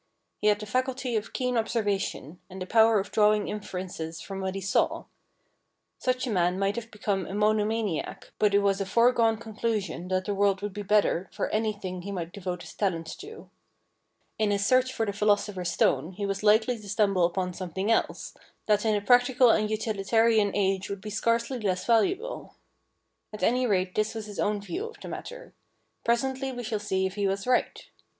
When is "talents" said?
12.73-13.15